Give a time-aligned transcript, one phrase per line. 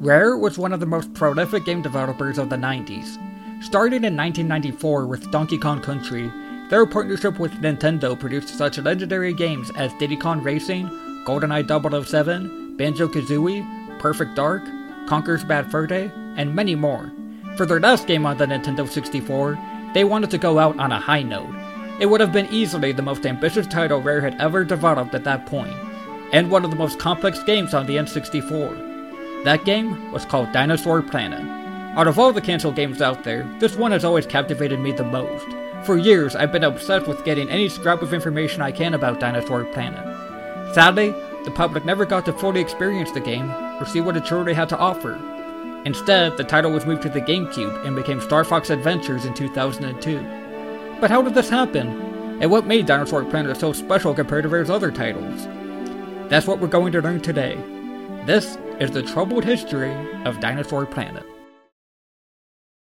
[0.00, 3.18] Rare was one of the most prolific game developers of the 90s.
[3.62, 6.32] Starting in 1994 with Donkey Kong Country,
[6.70, 10.88] their partnership with Nintendo produced such legendary games as Diddy Kong Racing,
[11.26, 14.62] GoldenEye 007, Banjo Kazooie, Perfect Dark,
[15.06, 17.12] Conker's Bad Fur Day, and many more.
[17.58, 19.58] For their last game on the Nintendo 64,
[19.92, 21.54] they wanted to go out on a high note.
[22.00, 25.44] It would have been easily the most ambitious title Rare had ever developed at that
[25.44, 25.76] point,
[26.32, 28.89] and one of the most complex games on the N64.
[29.44, 31.40] That game was called Dinosaur Planet.
[31.96, 35.02] Out of all the cancelled games out there, this one has always captivated me the
[35.02, 35.46] most.
[35.86, 39.64] For years, I've been obsessed with getting any scrap of information I can about Dinosaur
[39.64, 40.74] Planet.
[40.74, 41.14] Sadly,
[41.44, 43.50] the public never got to fully experience the game
[43.80, 45.18] or see what it truly had to offer.
[45.86, 50.98] Instead, the title was moved to the GameCube and became Star Fox Adventures in 2002.
[51.00, 51.88] But how did this happen?
[52.42, 55.46] And what made Dinosaur Planet so special compared to Rare's other titles?
[56.28, 57.56] That's what we're going to learn today.
[58.26, 59.94] This is the troubled history
[60.24, 61.24] of Dinosaur Planet.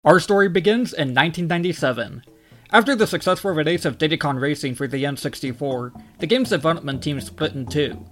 [0.03, 2.23] Our story begins in 1997.
[2.71, 7.21] After the successful release of Diddy Kong Racing for the N64, the game's development team
[7.21, 8.03] split in two.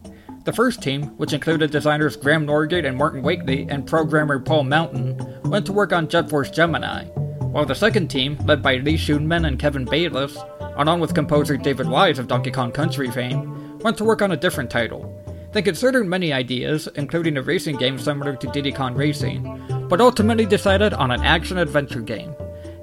[0.46, 5.18] The first team, which included designers Graham Norgate and Martin Wakeley and programmer Paul Mountain,
[5.50, 9.48] went to work on Jet Force Gemini, while the second team, led by Lee Schuneman
[9.48, 10.38] and Kevin Bayliss,
[10.78, 14.38] along with composer David Wise of Donkey Kong Country fame, went to work on a
[14.38, 15.20] different title.
[15.54, 20.46] They considered many ideas, including a racing game similar to Diddy Kong Racing, but ultimately
[20.46, 22.34] decided on an action adventure game.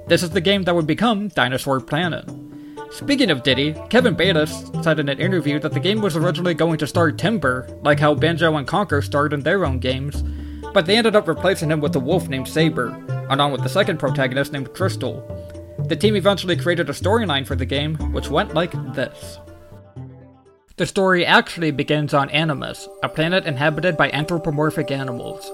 [0.07, 2.29] This is the game that would become Dinosaur Planet.
[2.91, 6.77] Speaking of Diddy, Kevin Bayliss said in an interview that the game was originally going
[6.79, 10.23] to star Timber, like how Banjo and Conker starred in their own games,
[10.73, 12.87] but they ended up replacing him with a wolf named Saber,
[13.29, 15.23] along with the second protagonist named Crystal.
[15.87, 19.39] The team eventually created a storyline for the game, which went like this.
[20.79, 25.51] The story actually begins on Animus, a planet inhabited by anthropomorphic animals.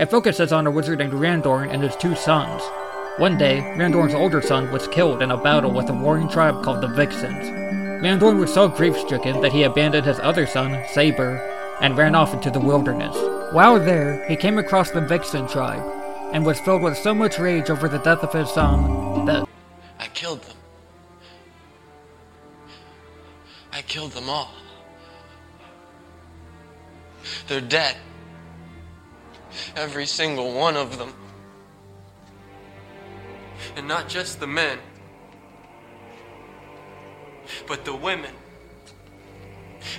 [0.00, 2.60] It focuses on a wizard named Randorn and his two sons,
[3.18, 6.80] one day, Randorn's older son was killed in a battle with a warring tribe called
[6.80, 7.48] the Vixens.
[8.02, 11.36] Randorn was so grief-stricken that he abandoned his other son, Saber,
[11.80, 13.16] and ran off into the wilderness.
[13.52, 15.84] While there, he came across the Vixen tribe,
[16.32, 19.48] and was filled with so much rage over the death of his son that
[20.00, 20.56] I killed them.
[23.74, 24.52] I killed them all.
[27.48, 27.96] They're dead.
[29.74, 31.12] Every single one of them.
[33.76, 34.78] And not just the men,
[37.66, 38.30] but the women.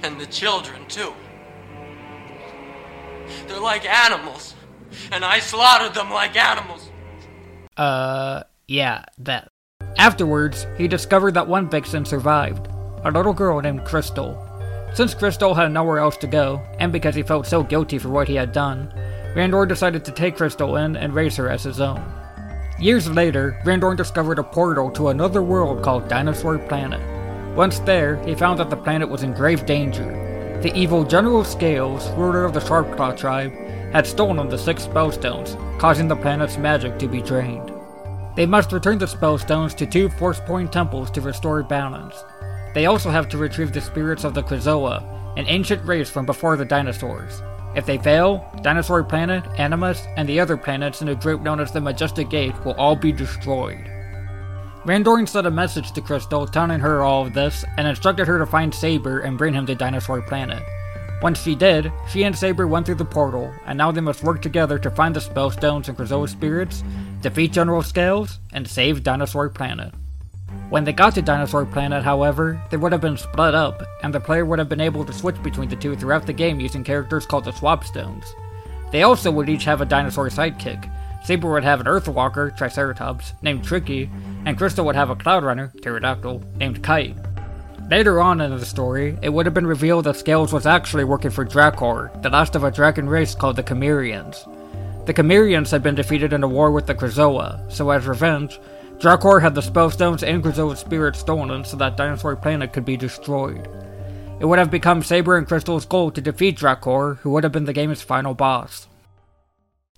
[0.04, 1.14] And the children, too.
[3.48, 4.56] They're like animals.
[5.12, 6.90] And I slaughtered them like animals.
[7.76, 9.50] Uh, yeah, that.
[9.98, 12.70] Afterwards, he discovered that one vixen survived
[13.06, 14.42] a little girl named Crystal.
[14.94, 18.28] Since Crystal had nowhere else to go, and because he felt so guilty for what
[18.28, 18.92] he had done,
[19.36, 22.04] Randor decided to take Crystal in and raise her as his own.
[22.80, 27.02] Years later, Randor discovered a portal to another world called Dinosaur Planet.
[27.56, 30.60] Once there, he found that the planet was in grave danger.
[30.62, 33.54] The evil General Scales, ruler of the Sharpclaw tribe,
[33.94, 37.72] had stolen the six spellstones, causing the planet's magic to be drained.
[38.36, 42.16] They must return the spellstones to two Force Point temples to restore balance.
[42.76, 45.02] They also have to retrieve the spirits of the Krazoa,
[45.38, 47.42] an ancient race from before the dinosaurs.
[47.74, 51.72] If they fail, Dinosaur Planet, Animus, and the other planets in a group known as
[51.72, 53.90] the Majestic Eight will all be destroyed.
[54.84, 58.46] Randorn sent a message to Crystal telling her all of this and instructed her to
[58.46, 60.62] find Saber and bring him to Dinosaur Planet.
[61.22, 64.42] Once she did, she and Saber went through the portal, and now they must work
[64.42, 66.84] together to find the Spellstones and Krazoa spirits,
[67.22, 69.94] defeat General Scales, and save Dinosaur Planet.
[70.70, 74.20] When they got to Dinosaur Planet, however, they would have been split up, and the
[74.20, 77.26] player would have been able to switch between the two throughout the game using characters
[77.26, 78.26] called the Swap Stones.
[78.92, 80.90] They also would each have a dinosaur sidekick.
[81.24, 84.10] Saber would have an Earthwalker, Triceratops, named Tricky,
[84.46, 87.16] and Crystal would have a Cloud Runner, Pterodactyl, named Kite.
[87.90, 91.30] Later on in the story, it would have been revealed that Scales was actually working
[91.30, 94.46] for Drakor, the last of a dragon race called the Chimereans.
[95.06, 98.60] The Chimereans had been defeated in a war with the Krazoa, so as revenge,
[99.00, 103.68] Drakor had the Spellstones and Krazoa's spirit stolen so that Dinosaur Planet could be destroyed.
[104.40, 107.66] It would have become Saber and Crystal's goal to defeat Drakor, who would have been
[107.66, 108.88] the game's final boss.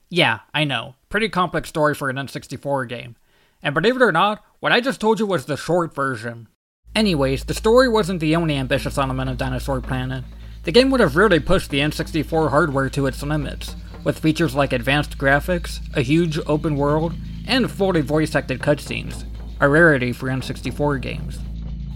[0.10, 0.96] Yeah, I know.
[1.10, 3.16] Pretty complex story for an N64 game.
[3.62, 6.48] And believe it or not, what I just told you was the short version.
[6.96, 10.24] Anyways, the story wasn't the only ambitious element of Dinosaur Planet.
[10.64, 14.74] The game would have really pushed the N64 hardware to its limits, with features like
[14.74, 17.14] advanced graphics, a huge open world,
[17.48, 19.24] and fully voice acted cutscenes,
[19.60, 21.40] a rarity for N64 games.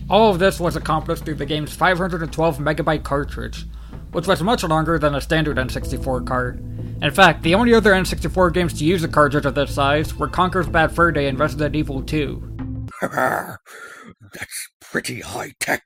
[0.10, 3.66] All of this was accomplished through the game's 512 megabyte cartridge,
[4.12, 6.60] which was much longer than a standard N64 card,
[7.02, 10.28] In fact, the only other N64 games to use a cartridge of this size were
[10.28, 12.88] Conker's Bad Fur Day and Resident Evil 2.
[13.02, 15.84] That's pretty high tech.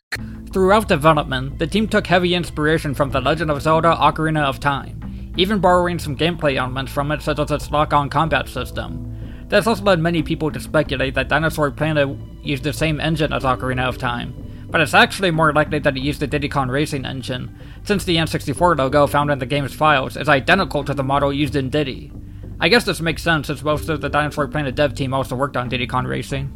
[0.51, 5.33] Throughout development, the team took heavy inspiration from The Legend of Zelda Ocarina of Time,
[5.37, 9.14] even borrowing some gameplay elements from it, such as its lock on combat system.
[9.55, 12.09] This also led many people to speculate that Dinosaur Planet
[12.43, 14.35] used the same engine as Ocarina of Time,
[14.69, 18.17] but it's actually more likely that it used the Diddy Kong Racing engine, since the
[18.17, 22.11] N64 logo found in the game's files is identical to the model used in Diddy.
[22.59, 25.55] I guess this makes sense since most of the Dinosaur Planet dev team also worked
[25.55, 26.51] on Diddy Kong Racing.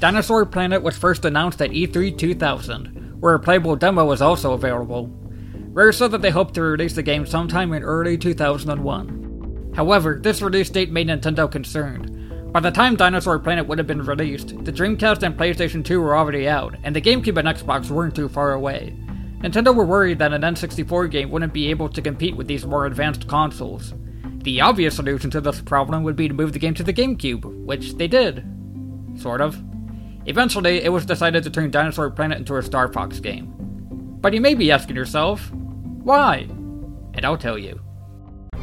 [0.00, 5.06] Dinosaur Planet was first announced at E3 2000, where a playable demo was also available.
[5.70, 9.72] Rare said that they hoped to release the game sometime in early 2001.
[9.76, 12.10] However, this release date made Nintendo concerned.
[12.54, 16.16] By the time Dinosaur Planet would have been released, the Dreamcast and PlayStation 2 were
[16.16, 18.94] already out, and the GameCube and Xbox weren't too far away.
[19.40, 22.86] Nintendo were worried that an N64 game wouldn't be able to compete with these more
[22.86, 23.92] advanced consoles.
[24.44, 27.44] The obvious solution to this problem would be to move the game to the GameCube,
[27.64, 28.46] which they did.
[29.16, 29.60] Sort of.
[30.26, 33.52] Eventually, it was decided to turn Dinosaur Planet into a Star Fox game.
[34.20, 36.46] But you may be asking yourself, why?
[37.14, 37.80] And I'll tell you.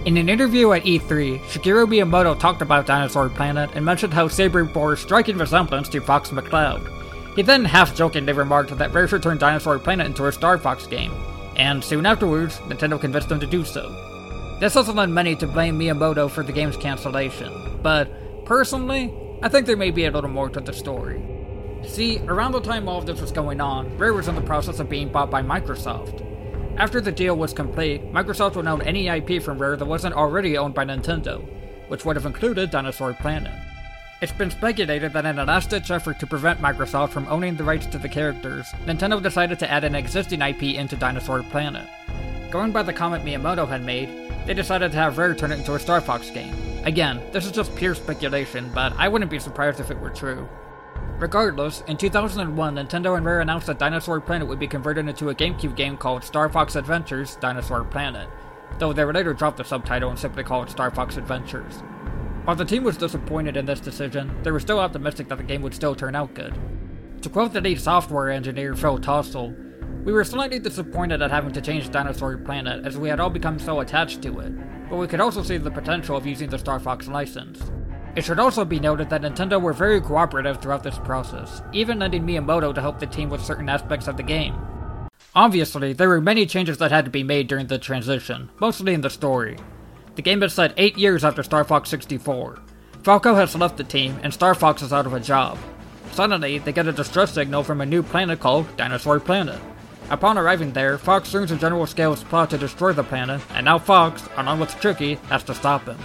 [0.03, 4.63] In an interview at E3, Shigeru Miyamoto talked about Dinosaur Planet and mentioned how Saber
[4.63, 7.35] bore a striking resemblance to Fox McCloud.
[7.35, 10.87] He then half jokingly remarked that Rare should turn Dinosaur Planet into a Star Fox
[10.87, 11.13] game,
[11.55, 14.57] and soon afterwards, Nintendo convinced them to do so.
[14.59, 18.09] This also led many to blame Miyamoto for the game's cancellation, but
[18.43, 19.13] personally,
[19.43, 21.21] I think there may be a little more to the story.
[21.85, 24.79] See, around the time all of this was going on, Rare was in the process
[24.79, 26.25] of being bought by Microsoft.
[26.77, 30.57] After the deal was complete, Microsoft would own any IP from Rare that wasn't already
[30.57, 31.41] owned by Nintendo,
[31.89, 33.53] which would have included Dinosaur Planet.
[34.21, 37.63] It's been speculated that in a last ditch effort to prevent Microsoft from owning the
[37.63, 41.87] rights to the characters, Nintendo decided to add an existing IP into Dinosaur Planet.
[42.51, 44.09] Going by the comment Miyamoto had made,
[44.45, 46.55] they decided to have Rare turn it into a Star Fox game.
[46.83, 50.47] Again, this is just pure speculation, but I wouldn't be surprised if it were true.
[51.21, 55.35] Regardless, in 2001, Nintendo and Rare announced that Dinosaur Planet would be converted into a
[55.35, 58.27] GameCube game called Star Fox Adventures Dinosaur Planet,
[58.79, 61.75] though they would later drop the subtitle and simply call it Star Fox Adventures.
[62.45, 65.61] While the team was disappointed in this decision, they were still optimistic that the game
[65.61, 66.55] would still turn out good.
[67.21, 69.55] To quote the lead software engineer Phil Tossell,
[70.03, 73.59] we were slightly disappointed at having to change Dinosaur Planet as we had all become
[73.59, 76.79] so attached to it, but we could also see the potential of using the Star
[76.79, 77.61] Fox license.
[78.15, 82.23] It should also be noted that Nintendo were very cooperative throughout this process, even lending
[82.23, 84.55] Miyamoto to help the team with certain aspects of the game.
[85.33, 88.99] Obviously, there were many changes that had to be made during the transition, mostly in
[88.99, 89.57] the story.
[90.15, 92.59] The game is set 8 years after Star Fox 64.
[93.03, 95.57] Falco has left the team, and Star Fox is out of a job.
[96.11, 99.59] Suddenly, they get a distress signal from a new planet called Dinosaur Planet.
[100.09, 103.79] Upon arriving there, Fox learns of General Scale's plot to destroy the planet, and now
[103.79, 105.97] Fox, along with Tricky, has to stop him.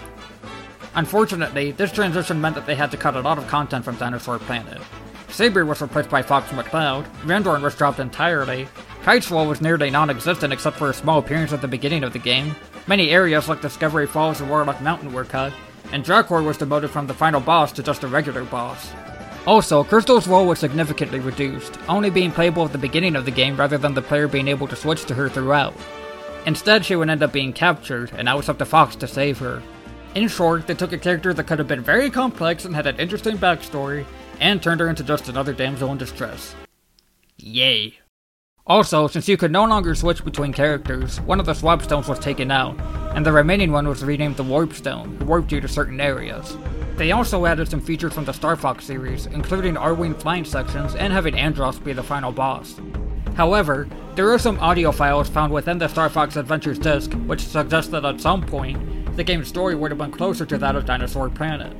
[0.96, 4.38] Unfortunately, this transition meant that they had to cut a lot of content from Dinosaur
[4.38, 4.80] Planet.
[5.28, 8.66] Saber was replaced by Fox McCloud, Randorn was dropped entirely,
[9.02, 12.56] Kiteswell was nearly non-existent except for a small appearance at the beginning of the game,
[12.86, 15.52] many areas like Discovery Falls and Warlock Mountain were cut,
[15.92, 18.90] and Drakor was demoted from the final boss to just a regular boss.
[19.46, 23.56] Also, Crystal's role was significantly reduced, only being playable at the beginning of the game
[23.56, 25.74] rather than the player being able to switch to her throughout.
[26.46, 29.38] Instead, she would end up being captured, and now it's up to Fox to save
[29.38, 29.62] her.
[30.16, 32.98] In short, they took a character that could have been very complex and had an
[32.98, 34.06] interesting backstory,
[34.40, 36.54] and turned her into just another damsel in distress.
[37.36, 37.98] Yay.
[38.66, 42.18] Also, since you could no longer switch between characters, one of the swap stones was
[42.18, 42.80] taken out,
[43.14, 46.56] and the remaining one was renamed the Warp Stone, warped you to certain areas.
[46.96, 51.12] They also added some features from the Star Fox series, including Arwing flying sections and
[51.12, 52.80] having Andross be the final boss.
[53.34, 57.90] However, there are some audio files found within the Star Fox Adventures disc which suggest
[57.90, 61.30] that at some point, the game's story would have been closer to that of Dinosaur
[61.30, 61.74] Planet.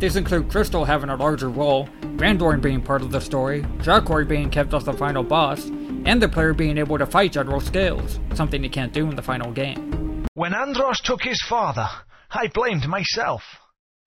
[0.00, 4.48] These include Crystal having a larger role, Randorn being part of the story, Drakor being
[4.50, 8.62] kept as the final boss, and the player being able to fight General Scales, something
[8.62, 10.24] he can't do in the final game.
[10.32, 11.86] When Andross took his father,
[12.30, 13.42] I blamed myself.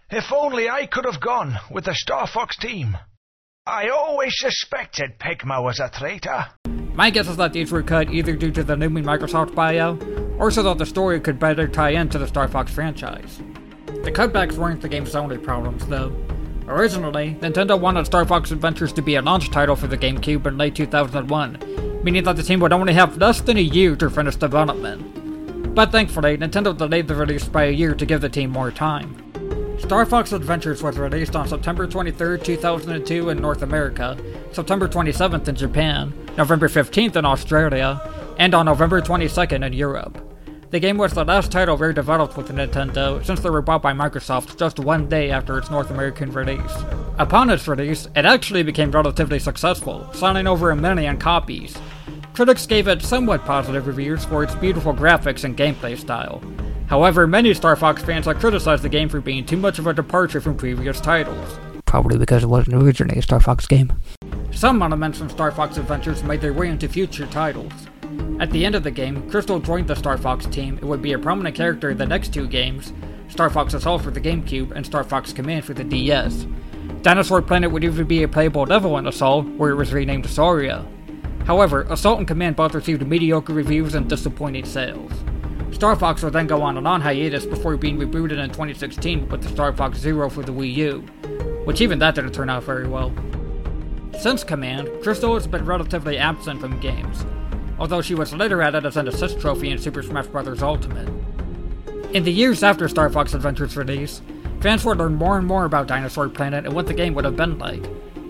[0.10, 2.98] If only I could have gone with the Star Fox team.
[3.68, 6.46] I always suspected Pigma was a traitor.
[6.96, 10.52] My guess is that these were cut either due to the looming Microsoft buyout, or
[10.52, 13.42] so that the story could better tie into the Star Fox franchise.
[13.86, 16.16] The cutbacks weren't the game's only problems, though.
[16.68, 20.58] Originally, Nintendo wanted Star Fox Adventures to be a launch title for the GameCube in
[20.58, 24.36] late 2001, meaning that the team would only have less than a year to finish
[24.36, 25.75] development.
[25.75, 29.18] But thankfully, Nintendo delayed the release by a year to give the team more time.
[29.80, 34.18] Star Fox Adventures was released on September 23, 2002 in North America,
[34.52, 38.00] September 27th in Japan, November 15th in Australia,
[38.38, 40.18] and on November 22nd in Europe.
[40.74, 43.94] The game was the last title Rare developed with Nintendo since they were bought by
[43.94, 46.74] Microsoft just one day after its North American release.
[47.20, 51.78] Upon its release, it actually became relatively successful, selling over a million copies.
[52.34, 56.42] Critics gave it somewhat positive reviews for its beautiful graphics and gameplay style.
[56.88, 59.94] However, many Star Fox fans have criticized the game for being too much of a
[59.94, 61.60] departure from previous titles.
[61.86, 63.94] Probably because it wasn't originally a Star Fox game.
[64.50, 67.72] Some elements from Star Fox Adventures made their way into future titles.
[68.39, 71.13] At the end of the game, Crystal joined the Star Fox team and would be
[71.13, 72.93] a prominent character in the next two games
[73.29, 76.46] Star Fox Assault for the GameCube and Star Fox Command for the DS.
[77.01, 80.86] Dinosaur Planet would even be a playable level in Assault, where it was renamed Sauria.
[81.46, 85.12] However, Assault and Command both received mediocre reviews and disappointing sales.
[85.72, 89.41] Star Fox would then go on a non hiatus before being rebooted in 2016 with
[89.41, 91.00] the Star Fox Zero for the Wii U,
[91.65, 93.12] which even that didn't turn out very well.
[94.20, 97.25] Since Command, Crystal has been relatively absent from games,
[97.80, 100.62] although she was later added as an assist trophy in Super Smash Bros.
[100.62, 101.10] Ultimate.
[102.13, 104.22] In the years after Star Fox Adventure's release,
[104.62, 107.36] fans would learn more and more about Dinosaur Planet and what the game would have
[107.36, 107.84] been like.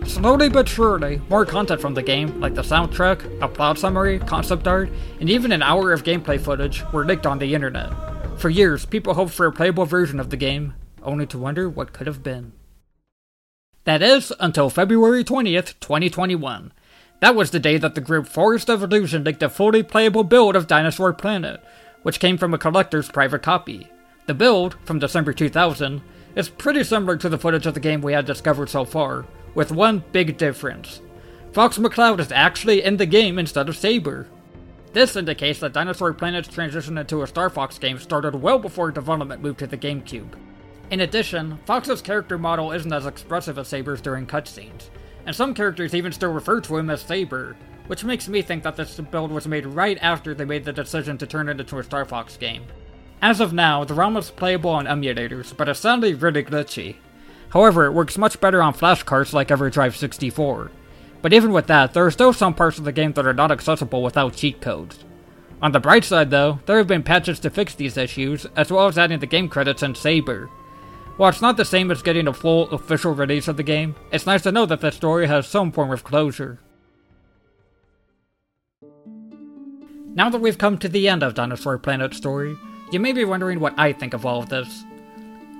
[0.06, 4.68] Slowly but surely, more content from the game, like the soundtrack, a plot summary, concept
[4.68, 7.92] art, and even an hour of gameplay footage, were leaked on the internet.
[8.38, 11.94] For years, people hoped for a playable version of the game, only to wonder what
[11.94, 12.52] could have been.
[13.86, 16.72] That is, until February 20th, 2021.
[17.24, 20.58] That was the day that the group Forest of Illusion leaked a fully playable build
[20.58, 21.64] of Dinosaur Planet,
[22.02, 23.88] which came from a collector's private copy.
[24.26, 26.02] The build, from December 2000,
[26.36, 29.26] is pretty similar to the footage of the game we had discovered so far,
[29.56, 31.00] with one big difference.
[31.54, 34.28] Fox McCloud is actually in the game instead of Saber.
[34.92, 39.42] This indicates that Dinosaur Planet's transition into a Star Fox game started well before development
[39.42, 40.34] moved to the GameCube.
[40.92, 44.90] In addition, Fox's character model isn't as expressive as Saber's during cutscenes,
[45.26, 47.56] and some characters even still refer to him as Saber,
[47.88, 51.18] which makes me think that this build was made right after they made the decision
[51.18, 52.64] to turn it into a Star Fox game.
[53.22, 56.98] As of now, the ROM is playable on emulators, but it's sadly really glitchy.
[57.50, 60.72] However, it works much better on flashcards like EverDrive 64.
[61.22, 63.52] But even with that, there are still some parts of the game that are not
[63.52, 65.06] accessible without cheat codes.
[65.62, 68.88] On the bright side though, there have been patches to fix these issues, as well
[68.88, 70.50] as adding the game credits in Saber,
[71.18, 74.26] while it's not the same as getting a full official release of the game, it's
[74.26, 76.60] nice to know that the story has some form of closure.
[80.16, 82.56] Now that we've come to the end of Dinosaur Planet's story,
[82.92, 84.84] you may be wondering what I think of all of this.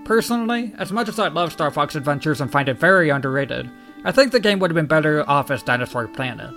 [0.06, 3.70] Personally, as much as I love Star Fox Adventures and find it very underrated,
[4.04, 6.54] I think the game would have been better off as Dinosaur Planet.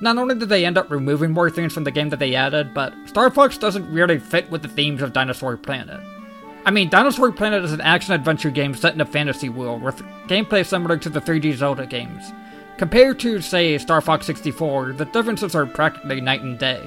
[0.00, 2.74] Not only did they end up removing more things from the game that they added,
[2.74, 6.00] but Star Fox doesn't really fit with the themes of Dinosaur Planet.
[6.64, 10.00] I mean, Dinosaur Planet is an action adventure game set in a fantasy world with
[10.28, 12.32] gameplay similar to the 3D Zelda games.
[12.78, 16.80] Compared to, say, Star Fox 64, the differences are practically night and day.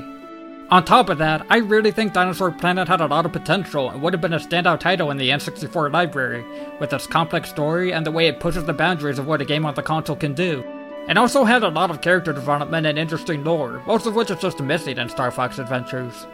[0.72, 4.02] On top of that, I really think Dinosaur Planet had a lot of potential and
[4.02, 6.44] would have been a standout title in the N64 library,
[6.80, 9.66] with its complex story and the way it pushes the boundaries of what a game
[9.66, 10.64] on the console can do.
[11.08, 14.40] It also had a lot of character development and interesting lore, most of which is
[14.40, 16.26] just missing in Star Fox Adventures.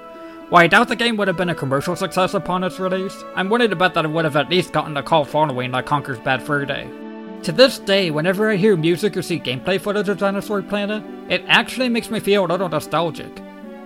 [0.52, 3.50] While I doubt the game would have been a commercial success upon its release, I'm
[3.50, 6.20] willing to bet that it would have at least gotten a call following like Conker's
[6.20, 6.90] Bad Fur Day.
[7.44, 11.46] To this day, whenever I hear music or see gameplay footage of Dinosaur Planet, it
[11.48, 13.32] actually makes me feel a little nostalgic.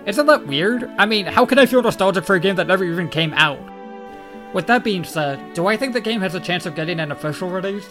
[0.06, 0.90] Isn't that weird?
[0.98, 3.60] I mean, how can I feel nostalgic for a game that never even came out?
[4.52, 7.12] With that being said, do I think the game has a chance of getting an
[7.12, 7.88] official release?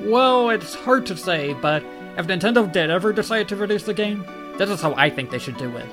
[0.00, 1.82] Well, it's hard to say, but
[2.16, 4.24] if Nintendo did ever decide to release the game,
[4.58, 5.88] this is how I think they should do it.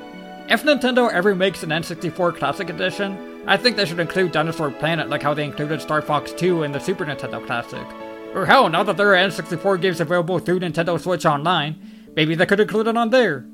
[0.49, 5.07] If Nintendo ever makes an N64 Classic Edition, I think they should include Dinosaur Planet
[5.07, 7.85] like how they included Star Fox 2 in the Super Nintendo Classic.
[8.33, 11.75] Or hell, now that there are N64 games available through Nintendo Switch Online,
[12.15, 13.45] maybe they could include it on there.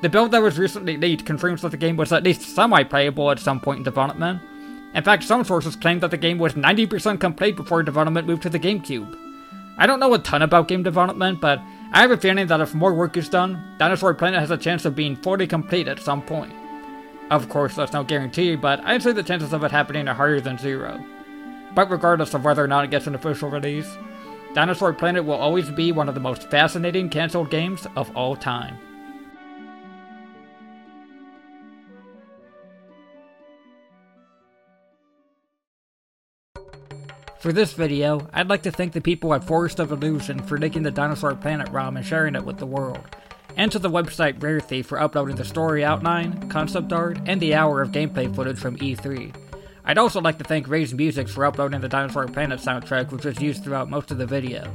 [0.00, 3.38] The build that was recently leaked confirms that the game was at least semi-playable at
[3.38, 4.40] some point in development.
[4.94, 8.48] In fact, some sources claim that the game was 90% complete before development moved to
[8.48, 9.14] the GameCube.
[9.76, 11.60] I don't know a ton about game development, but
[11.92, 14.84] I have a feeling that if more work is done, Dinosaur Planet has a chance
[14.84, 16.52] of being fully complete at some point.
[17.30, 20.40] Of course, that's no guarantee, but I'd say the chances of it happening are higher
[20.40, 21.02] than zero.
[21.74, 23.96] But regardless of whether or not it gets an official release,
[24.54, 28.78] Dinosaur Planet will always be one of the most fascinating cancelled games of all time.
[37.44, 40.82] For this video, I'd like to thank the people at Forest of Illusion for making
[40.82, 43.04] the Dinosaur Planet ROM and sharing it with the world,
[43.54, 47.54] and to the website Rare Thief for uploading the story outline, concept art, and the
[47.54, 49.36] hour of gameplay footage from E3.
[49.84, 53.38] I'd also like to thank Ray's Music for uploading the Dinosaur Planet soundtrack which was
[53.42, 54.74] used throughout most of the video.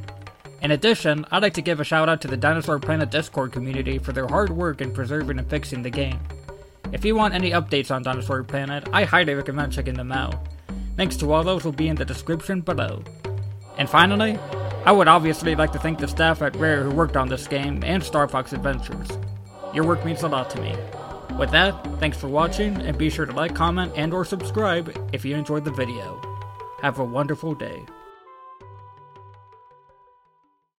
[0.61, 3.97] In addition, I'd like to give a shout out to the Dinosaur Planet Discord community
[3.97, 6.19] for their hard work in preserving and fixing the game.
[6.93, 10.35] If you want any updates on Dinosaur Planet, I highly recommend checking them out.
[10.99, 13.01] Links to all those will be in the description below.
[13.77, 14.37] And finally,
[14.83, 17.81] I would obviously like to thank the staff at Rare who worked on this game
[17.85, 19.07] and Star Fox Adventures.
[19.73, 20.75] Your work means a lot to me.
[21.37, 25.23] With that, thanks for watching and be sure to like, comment, and or subscribe if
[25.23, 26.21] you enjoyed the video.
[26.81, 27.85] Have a wonderful day.